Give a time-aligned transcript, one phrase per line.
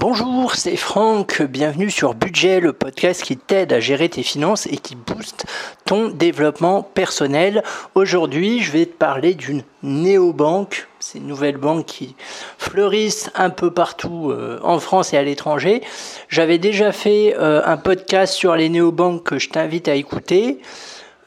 [0.00, 4.78] Bonjour, c'est Franck, bienvenue sur Budget, le podcast qui t'aide à gérer tes finances et
[4.78, 5.44] qui booste
[5.84, 7.62] ton développement personnel.
[7.94, 12.16] Aujourd'hui, je vais te parler d'une néobanque, c'est une nouvelle banque qui
[12.56, 15.82] fleurissent un peu partout euh, en France et à l'étranger.
[16.30, 20.62] J'avais déjà fait euh, un podcast sur les néobanques que je t'invite à écouter.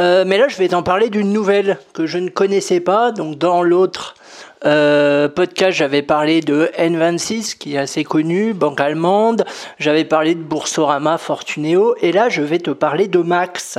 [0.00, 3.12] Euh, mais là, je vais t'en parler d'une nouvelle que je ne connaissais pas.
[3.12, 4.16] Donc, dans l'autre
[4.64, 9.44] euh, podcast, j'avais parlé de N26, qui est assez connu, banque allemande.
[9.78, 11.94] J'avais parlé de Boursorama, Fortuneo.
[12.00, 13.78] Et là, je vais te parler de Max.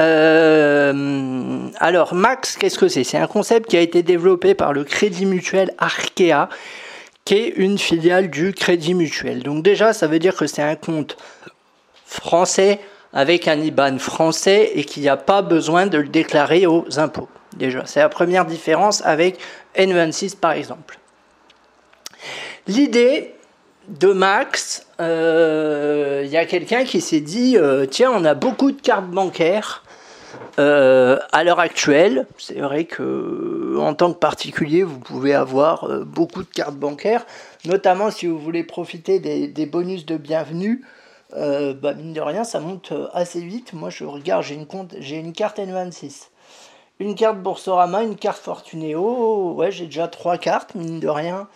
[0.00, 3.04] Euh, alors, Max, qu'est-ce que c'est?
[3.04, 6.48] C'est un concept qui a été développé par le Crédit Mutuel Arkea,
[7.24, 9.42] qui est une filiale du Crédit Mutuel.
[9.42, 11.16] Donc déjà, ça veut dire que c'est un compte
[12.06, 12.80] français
[13.12, 17.28] avec un IBAN français et qu'il n'y a pas besoin de le déclarer aux impôts.
[17.56, 19.38] Déjà, c'est la première différence avec
[19.76, 20.98] N26 par exemple.
[22.66, 23.34] L'idée
[23.88, 28.72] de Max, il euh, y a quelqu'un qui s'est dit euh, tiens, on a beaucoup
[28.72, 29.84] de cartes bancaires
[30.58, 32.26] euh, à l'heure actuelle.
[32.38, 37.26] C'est vrai que en tant que particulier, vous pouvez avoir beaucoup de cartes bancaires,
[37.66, 40.82] notamment si vous voulez profiter des, bonus de bienvenue.
[41.32, 43.72] Bah, mine de rien, ça monte assez vite.
[43.72, 46.28] Moi, je regarde, j'ai une, compte, j'ai une carte N26
[47.00, 49.54] une carte Boursorama, une carte Fortunéo.
[49.54, 51.48] Ouais, j'ai déjà trois cartes, mine de rien.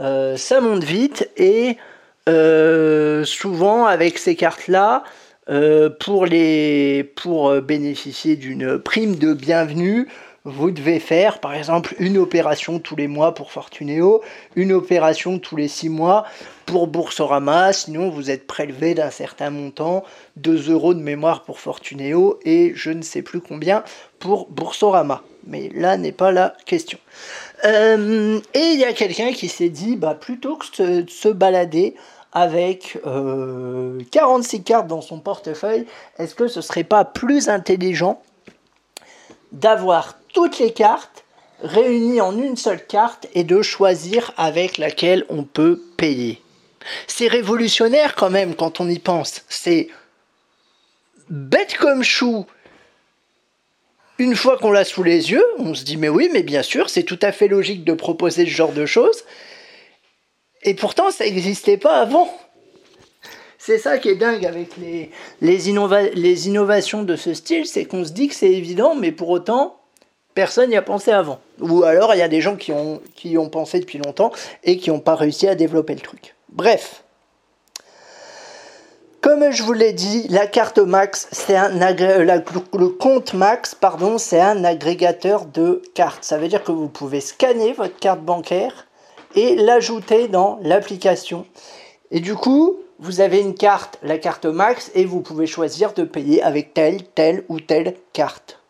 [0.00, 1.76] Euh, ça monte vite et
[2.28, 5.04] euh, souvent avec ces cartes-là,
[5.48, 10.08] euh, pour, les, pour bénéficier d'une prime de bienvenue,
[10.46, 14.22] vous devez faire par exemple une opération tous les mois pour Fortunéo,
[14.54, 16.24] une opération tous les six mois
[16.66, 20.04] pour Boursorama, sinon vous êtes prélevé d'un certain montant,
[20.36, 23.82] 2 euros de mémoire pour Fortunéo et je ne sais plus combien
[24.20, 25.22] pour Boursorama.
[25.48, 26.98] Mais là n'est pas la question.
[27.64, 31.96] Euh, et il y a quelqu'un qui s'est dit, bah, plutôt que de se, balader
[32.32, 35.86] avec 46 euh, cartes dans son portefeuille,
[36.18, 38.22] est-ce que ce serait pas plus intelligent
[39.52, 41.24] d'avoir toutes les cartes
[41.62, 46.42] réunies en une seule carte et de choisir avec laquelle on peut payer.
[47.06, 49.46] C'est révolutionnaire quand même quand on y pense.
[49.48, 49.88] C'est
[51.30, 52.44] bête comme chou.
[54.18, 56.90] Une fois qu'on l'a sous les yeux, on se dit mais oui, mais bien sûr,
[56.90, 59.24] c'est tout à fait logique de proposer ce genre de choses.
[60.64, 62.28] Et pourtant, ça n'existait pas avant.
[63.56, 65.10] C'est ça qui est dingue avec les,
[65.40, 65.68] les
[66.46, 69.80] innovations de ce style, c'est qu'on se dit que c'est évident, mais pour autant,
[70.36, 71.40] personne n'y a pensé avant.
[71.60, 74.30] Ou alors il y a des gens qui ont, qui ont pensé depuis longtemps
[74.62, 76.36] et qui n'ont pas réussi à développer le truc.
[76.50, 77.02] Bref.
[79.22, 84.40] Comme je vous l'ai dit, la carte Max, c'est un le compte Max, pardon, c'est
[84.40, 86.22] un agrégateur de cartes.
[86.22, 88.86] Ça veut dire que vous pouvez scanner votre carte bancaire
[89.34, 91.46] et l'ajouter dans l'application.
[92.10, 96.04] Et du coup, vous avez une carte, la carte Max, et vous pouvez choisir de
[96.04, 98.60] payer avec telle, telle ou telle carte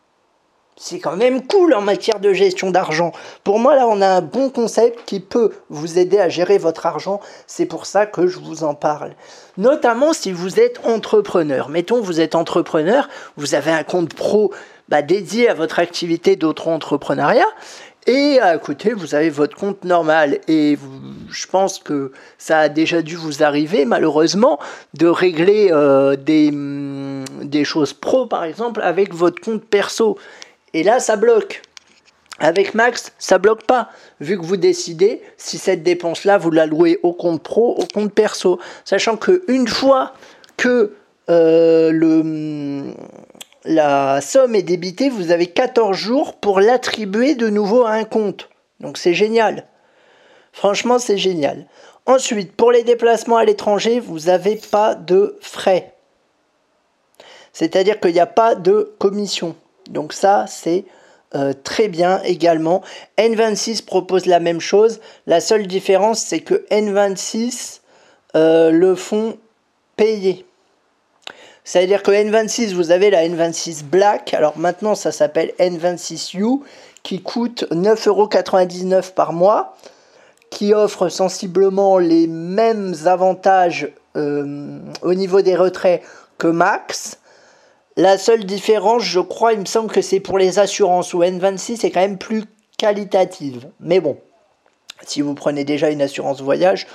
[0.78, 3.12] c'est quand même cool en matière de gestion d'argent.
[3.44, 6.84] Pour moi, là, on a un bon concept qui peut vous aider à gérer votre
[6.84, 7.20] argent.
[7.47, 9.12] C'est pour ça que je vous en parle.
[9.56, 11.70] Notamment si vous êtes entrepreneur.
[11.70, 14.53] Mettons, vous êtes entrepreneur, vous avez un compte pro
[14.91, 17.48] bah, dédié à votre activité d'auto-entrepreneuriat.
[18.06, 20.38] Et à côté, vous avez votre compte normal.
[20.47, 20.78] Et
[21.28, 24.60] je pense que ça a déjà dû vous arriver, malheureusement,
[24.94, 30.19] de régler euh, des, hum, des choses pro, par exemple, avec votre compte perso.
[30.75, 31.62] Et là, ça bloque.
[32.38, 33.88] Avec Max, ça bloque pas,
[34.21, 38.12] vu que vous décidez si cette dépense-là, vous la louez au compte pro, au compte
[38.12, 38.60] perso.
[38.84, 40.12] Sachant qu'une fois
[40.59, 40.93] que
[41.31, 42.93] euh,
[43.65, 48.50] la somme est débitée, vous avez 14 jours pour l'attribuer de nouveau à un compte.
[48.81, 49.66] Donc c'est génial.
[50.53, 51.66] Franchement, c'est génial.
[52.05, 55.94] Ensuite, pour les déplacements à l'étranger, vous n'avez pas de frais.
[57.53, 59.56] C'est-à-dire qu'il n'y a pas de commission.
[59.88, 60.84] Donc ça, c'est
[61.34, 62.82] euh, très bien également.
[63.19, 65.00] N26 propose la même chose.
[65.26, 67.81] La seule différence, c'est que N26
[68.37, 69.37] euh, le font
[69.96, 70.46] payer.
[71.64, 74.34] C'est-à-dire que N26, vous avez la N26 Black.
[74.34, 76.61] Alors maintenant, ça s'appelle N26U,
[77.02, 79.76] qui coûte 9,99€ par mois,
[80.50, 86.02] qui offre sensiblement les mêmes avantages euh, au niveau des retraits
[86.38, 87.19] que Max.
[87.96, 91.87] La seule différence, je crois, il me semble que c'est pour les assurances, où N26
[91.87, 92.44] est quand même plus
[92.76, 93.70] qualitative.
[93.81, 94.19] Mais bon,
[95.02, 96.87] si vous prenez déjà une assurance voyage,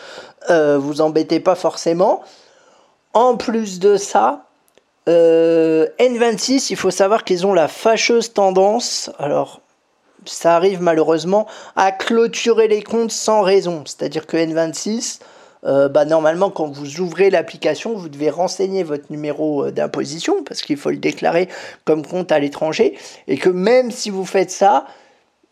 [0.52, 2.22] euh, vous embêtez pas forcément.
[3.14, 4.46] En plus de ça,
[5.10, 9.62] euh, N26, il faut savoir qu'ils ont la fâcheuse tendance, alors
[10.26, 13.84] ça arrive malheureusement à clôturer les comptes sans raison.
[13.86, 15.20] C'est-à-dire que N26,
[15.66, 20.62] euh, bah, normalement, quand vous ouvrez l'application, vous devez renseigner votre numéro euh, d'imposition parce
[20.62, 21.50] qu'il faut le déclarer
[21.86, 22.98] comme compte à l'étranger.
[23.28, 24.86] Et que même si vous faites ça,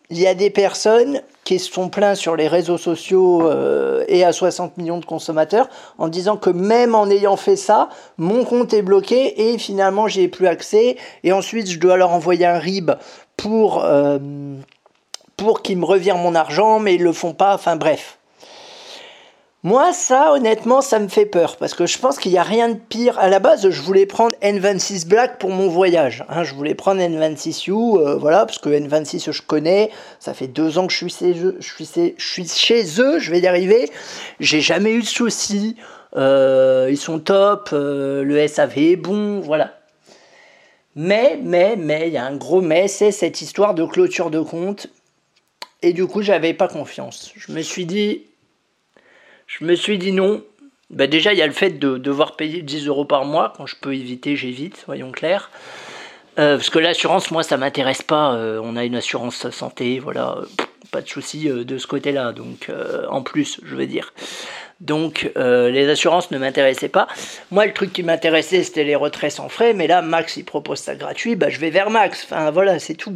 [0.09, 4.23] il y a des personnes qui se font plaints sur les réseaux sociaux euh, et
[4.23, 5.69] à 60 millions de consommateurs
[5.99, 10.27] en disant que même en ayant fait ça, mon compte est bloqué et finalement j'ai
[10.27, 12.91] plus accès et ensuite je dois leur envoyer un RIB
[13.37, 13.85] pour,
[15.37, 18.18] pour qu'ils me revirent mon argent mais ils le font pas, enfin bref.
[19.61, 22.69] Moi, ça, honnêtement, ça me fait peur parce que je pense qu'il n'y a rien
[22.69, 23.19] de pire.
[23.19, 26.23] À la base, je voulais prendre N26 Black pour mon voyage.
[26.29, 26.45] Hein.
[26.45, 29.91] je voulais prendre N26U, euh, voilà, parce que N26 je connais.
[30.21, 33.19] Ça fait deux ans que je suis chez eux.
[33.19, 33.91] Je vais y arriver.
[34.39, 35.75] J'ai jamais eu de soucis.
[36.15, 37.71] Euh, ils sont top.
[37.73, 39.77] Euh, le SAV est bon, voilà.
[40.95, 44.39] Mais, mais, mais, il y a un gros mais, c'est cette histoire de clôture de
[44.39, 44.87] compte.
[45.81, 47.33] Et du coup, j'avais pas confiance.
[47.35, 48.28] Je me suis dit,
[49.49, 50.43] je me suis dit non.
[50.91, 53.53] Bah déjà, il y a le fait de devoir payer 10 euros par mois.
[53.57, 55.51] Quand je peux éviter, j'évite, soyons clairs.
[56.37, 58.33] Euh, parce que l'assurance, moi, ça m'intéresse pas.
[58.33, 60.37] Euh, on a une assurance santé, voilà.
[60.91, 62.31] pas de souci euh, de ce côté-là.
[62.31, 62.71] Donc,
[63.09, 64.13] en plus, je veux dire.
[64.79, 67.07] Donc, les assurances ne m'intéressaient pas.
[67.51, 69.73] Moi, le truc qui m'intéressait, c'était les retraits sans frais.
[69.73, 71.35] Mais là, Max, il propose ça gratuit.
[71.35, 72.23] Bah, je vais vers Max.
[72.23, 73.11] Enfin, voilà, c'est tout.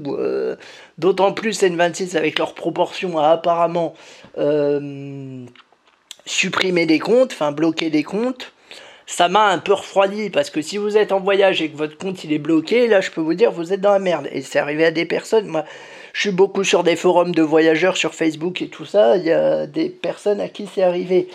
[0.97, 3.95] D'autant plus N26 avec leurs proportions apparemment
[6.25, 8.53] supprimer des comptes, enfin bloquer des comptes,
[9.05, 11.97] ça m'a un peu refroidi parce que si vous êtes en voyage et que votre
[11.97, 14.29] compte il est bloqué, là je peux vous dire vous êtes dans la merde.
[14.31, 15.65] Et c'est arrivé à des personnes, moi
[16.13, 19.31] je suis beaucoup sur des forums de voyageurs sur Facebook et tout ça, il y
[19.31, 21.27] a des personnes à qui c'est arrivé.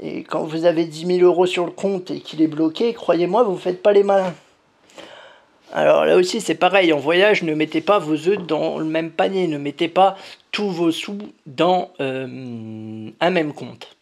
[0.00, 3.42] Et quand vous avez 10 000 euros sur le compte et qu'il est bloqué, croyez-moi,
[3.42, 4.34] vous ne faites pas les malins.
[5.72, 9.10] Alors là aussi c'est pareil, en voyage, ne mettez pas vos œufs dans le même
[9.10, 10.16] panier, ne mettez pas
[10.50, 13.96] tous vos sous dans euh, un même compte.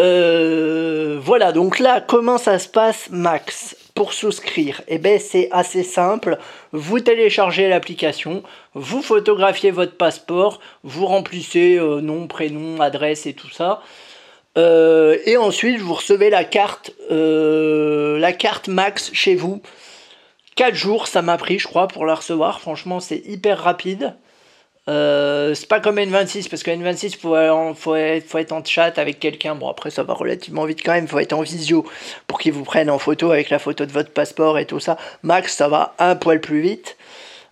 [0.00, 5.82] Euh, voilà, donc là, comment ça se passe, Max Pour souscrire, eh ben, c'est assez
[5.82, 6.38] simple.
[6.72, 8.42] Vous téléchargez l'application,
[8.72, 13.82] vous photographiez votre passeport, vous remplissez euh, nom, prénom, adresse et tout ça.
[14.56, 19.60] Euh, et ensuite, vous recevez la carte, la carte Max chez vous.
[20.56, 22.60] 4 jours, ça m'a pris, je crois, pour la recevoir.
[22.60, 24.14] Franchement, c'est hyper rapide.
[24.88, 27.36] Euh, c'est pas comme N26 parce que N26 faut,
[27.74, 29.54] faut, être, faut être en chat avec quelqu'un.
[29.54, 31.86] Bon après ça va relativement vite quand même, faut être en visio
[32.26, 34.96] pour qu'ils vous prennent en photo avec la photo de votre passeport et tout ça.
[35.22, 36.96] Max ça va un poil plus vite.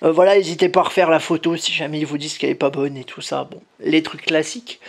[0.02, 2.54] Euh, voilà, n'hésitez pas à refaire la photo si jamais ils vous disent qu'elle est
[2.54, 3.44] pas bonne et tout ça.
[3.44, 4.80] Bon, les trucs classiques.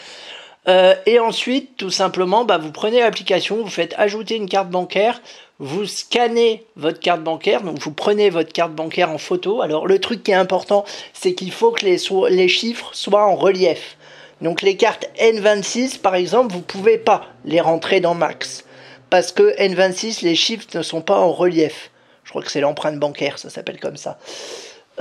[0.69, 5.19] Euh, et ensuite, tout simplement, bah, vous prenez l'application, vous faites ajouter une carte bancaire,
[5.57, 9.62] vous scannez votre carte bancaire, donc vous prenez votre carte bancaire en photo.
[9.63, 13.98] Alors le truc qui est important, c'est qu'il faut que les, chiffres soient en relief.
[14.42, 18.63] Donc les cartes N26, par exemple, vous ne pouvez pas les rentrer dans Max.
[19.10, 21.89] Parce que N26, les chiffres ne sont pas en relief.
[22.24, 24.19] Je crois que c'est l'empreinte bancaire, ça s'appelle comme ça.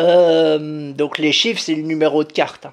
[0.00, 2.66] Euh, donc les chiffres, c'est le numéro de carte.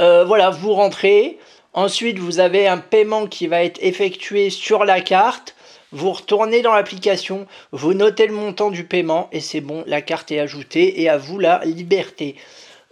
[0.00, 1.38] Euh, voilà, vous rentrez.
[1.74, 5.54] Ensuite, vous avez un paiement qui va être effectué sur la carte.
[5.92, 10.32] Vous retournez dans l'application, vous notez le montant du paiement et c'est bon, la carte
[10.32, 12.36] est ajoutée et à vous la liberté.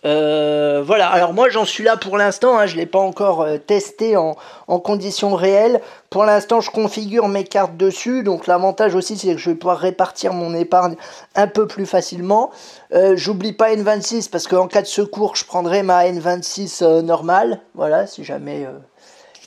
[0.06, 2.66] Euh, voilà, alors moi j'en suis là pour l'instant, hein.
[2.66, 4.34] je ne l'ai pas encore euh, testé en,
[4.66, 5.80] en conditions réelles.
[6.08, 9.78] Pour l'instant je configure mes cartes dessus, donc l'avantage aussi c'est que je vais pouvoir
[9.78, 10.96] répartir mon épargne
[11.34, 12.50] un peu plus facilement.
[12.94, 18.06] Euh, j'oublie pas N26 parce qu'en cas de secours je prendrai ma N26 normale, voilà,
[18.06, 18.66] si jamais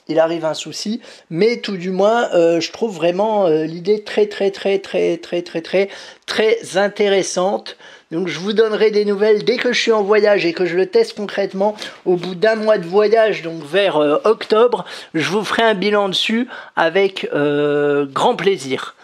[0.06, 1.00] il arrive un souci,
[1.30, 5.88] mais tout du moins, je trouve vraiment l'idée très, très, très, très, très, très, très,
[6.26, 7.76] très intéressante.
[8.14, 10.76] Donc je vous donnerai des nouvelles dès que je suis en voyage et que je
[10.76, 11.76] le teste concrètement.
[12.06, 16.08] Au bout d'un mois de voyage, donc vers euh, octobre, je vous ferai un bilan
[16.08, 18.94] dessus avec grand plaisir.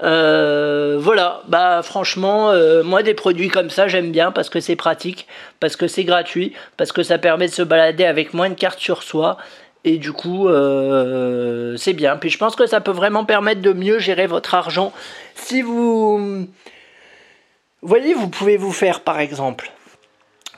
[0.00, 2.52] voilà, bah franchement,
[2.84, 5.26] moi des produits comme ça j'aime bien parce que c'est pratique,
[5.60, 8.80] parce que c'est gratuit, parce que ça permet de se balader avec moins de cartes
[8.80, 9.38] sur soi
[9.86, 12.16] et du coup, euh, c'est bien.
[12.16, 14.92] Puis je pense que ça peut vraiment permettre de mieux gérer votre argent.
[15.36, 16.48] Si vous...
[17.82, 19.70] Vous voyez, vous pouvez vous faire par exemple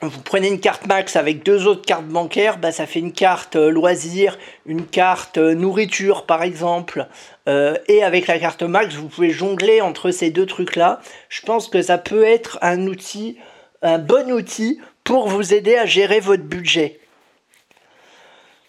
[0.00, 3.56] vous prenez une carte max avec deux autres cartes bancaires, bah, ça fait une carte
[3.56, 7.08] euh, loisir, une carte euh, nourriture par exemple,
[7.48, 11.00] et avec la carte max, vous pouvez jongler entre ces deux trucs-là.
[11.30, 13.38] Je pense que ça peut être un outil,
[13.82, 17.00] un bon outil pour vous aider à gérer votre budget.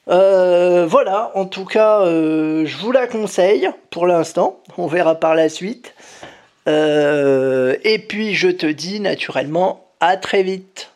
[0.09, 4.61] Euh, voilà, en tout cas, euh, je vous la conseille pour l'instant.
[4.77, 5.93] On verra par la suite.
[6.69, 10.91] Euh, et puis, je te dis naturellement à très vite.